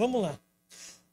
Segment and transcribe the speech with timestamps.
[0.00, 0.38] Vamos lá.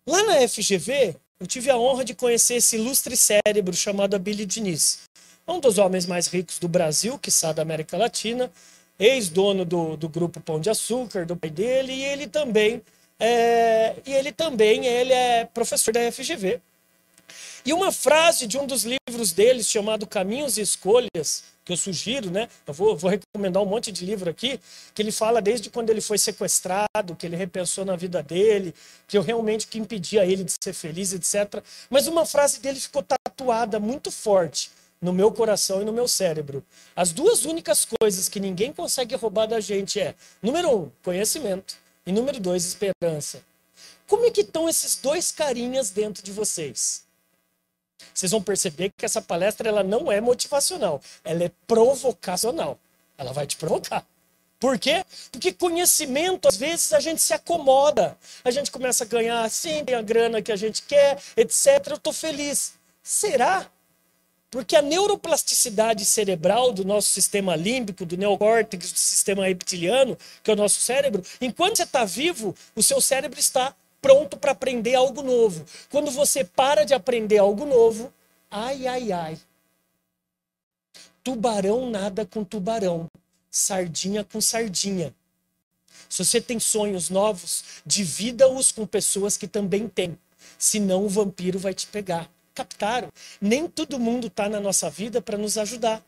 [0.08, 5.00] Lá na FGV, eu tive a honra de conhecer esse ilustre cérebro chamado Abílio Diniz.
[5.46, 8.50] Um dos homens mais ricos do Brasil, que da América Latina,
[8.98, 12.82] ex-dono do, do grupo Pão de Açúcar, do pai dele, e ele também
[13.20, 16.62] é, e ele também ele é professor da FGV.
[17.68, 22.32] E uma frase de um dos livros dele, chamado Caminhos e Escolhas, que eu sugiro,
[22.32, 22.48] né?
[22.66, 24.58] Eu vou, vou, recomendar um monte de livro aqui,
[24.96, 28.74] que ele fala desde quando ele foi sequestrado, que ele repensou na vida dele,
[29.06, 31.62] que eu realmente que impedia ele de ser feliz, etc.
[31.90, 34.72] Mas uma frase dele ficou tatuada muito forte
[35.02, 36.64] no meu coração e no meu cérebro.
[36.96, 42.14] As duas únicas coisas que ninguém consegue roubar da gente é, número um, conhecimento, e
[42.14, 43.42] número dois, esperança.
[44.08, 47.06] Como é que estão esses dois carinhas dentro de vocês?
[48.14, 52.80] Vocês vão perceber que essa palestra ela não é motivacional, ela é provocacional.
[53.18, 54.06] Ela vai te provocar.
[54.60, 55.06] Por quê?
[55.32, 58.18] Porque conhecimento, às vezes, a gente se acomoda.
[58.44, 61.88] A gente começa a ganhar tem a grana que a gente quer, etc.
[61.88, 62.74] Eu estou feliz.
[63.04, 63.70] Será?
[64.50, 70.54] Porque a neuroplasticidade cerebral do nosso sistema límbico, do neocórtex, do sistema reptiliano, que é
[70.54, 73.76] o nosso cérebro, enquanto você está vivo, o seu cérebro está
[74.08, 75.66] pronto para aprender algo novo.
[75.90, 78.14] Quando você para de aprender algo novo,
[78.50, 79.38] ai, ai, ai.
[81.22, 83.08] Tubarão nada com tubarão,
[83.52, 85.14] sardinha com sardinha.
[86.08, 90.18] Se você tem sonhos novos, divida-os com pessoas que também têm.
[90.58, 92.32] Senão o vampiro vai te pegar.
[92.56, 93.10] Captaram?
[93.42, 96.02] Nem todo mundo está na nossa vida para nos ajudar.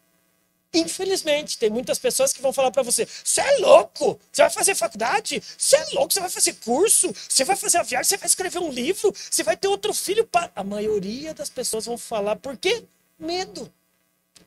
[0.73, 4.75] Infelizmente, tem muitas pessoas que vão falar para você: você é louco, você vai fazer
[4.75, 8.27] faculdade, você é louco, você vai fazer curso, você vai fazer a viagem, você vai
[8.27, 10.29] escrever um livro, você vai ter outro filho.
[10.55, 12.83] A maioria das pessoas vão falar por quê?
[13.17, 13.71] Medo.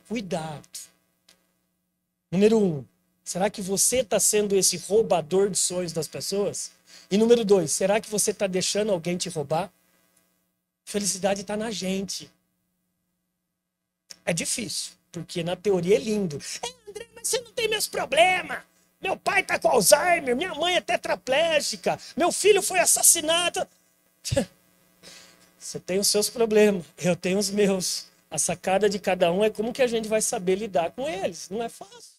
[0.08, 0.62] Cuidado.
[2.30, 2.84] Número um,
[3.24, 6.70] será que você está sendo esse roubador de sonhos das pessoas?
[7.10, 9.72] E número dois, será que você está deixando alguém te roubar?
[10.84, 12.30] Felicidade está na gente.
[14.24, 14.92] É difícil.
[15.12, 16.40] Porque na teoria é lindo.
[16.64, 18.58] É, André, mas você não tem meus problemas.
[19.00, 23.66] Meu pai tá com Alzheimer, minha mãe é tetraplégica, meu filho foi assassinado.
[25.58, 28.06] Você tem os seus problemas, eu tenho os meus.
[28.28, 31.48] A sacada de cada um é como que a gente vai saber lidar com eles.
[31.50, 32.11] Não é fácil.